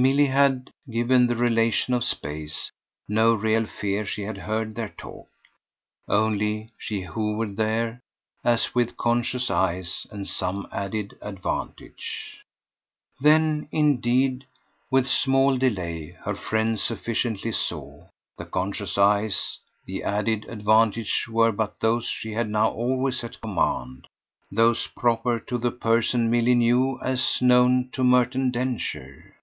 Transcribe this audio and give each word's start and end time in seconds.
Milly 0.00 0.26
had, 0.26 0.70
given 0.88 1.26
the 1.26 1.34
relation 1.34 1.92
of 1.92 2.04
space, 2.04 2.70
no 3.08 3.34
real 3.34 3.66
fear 3.66 4.06
she 4.06 4.22
had 4.22 4.38
heard 4.38 4.76
their 4.76 4.90
talk; 4.90 5.26
only 6.06 6.70
she 6.78 7.00
hovered 7.02 7.56
there 7.56 8.00
as 8.44 8.76
with 8.76 8.96
conscious 8.96 9.50
eyes 9.50 10.06
and 10.12 10.28
some 10.28 10.68
added 10.70 11.18
advantage. 11.20 12.44
Then 13.20 13.68
indeed, 13.72 14.46
with 14.88 15.08
small 15.08 15.56
delay, 15.58 16.16
her 16.24 16.36
friend 16.36 16.78
sufficiently 16.78 17.50
saw. 17.50 18.06
The 18.36 18.44
conscious 18.46 18.96
eyes, 18.98 19.58
the 19.84 20.04
added 20.04 20.44
advantage 20.48 21.26
were 21.28 21.50
but 21.50 21.80
those 21.80 22.04
she 22.06 22.34
had 22.34 22.48
now 22.48 22.70
always 22.70 23.24
at 23.24 23.40
command 23.40 24.06
those 24.48 24.86
proper 24.86 25.40
to 25.40 25.58
the 25.58 25.72
person 25.72 26.30
Milly 26.30 26.54
knew 26.54 27.00
as 27.02 27.42
known 27.42 27.88
to 27.94 28.04
Merton 28.04 28.52
Densher. 28.52 29.34